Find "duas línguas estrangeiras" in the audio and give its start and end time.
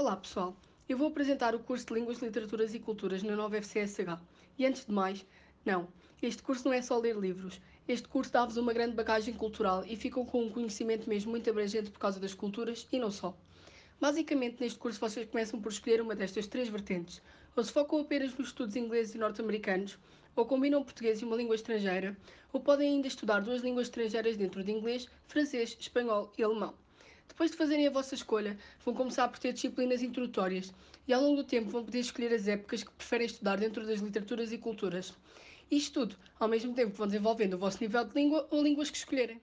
23.40-24.38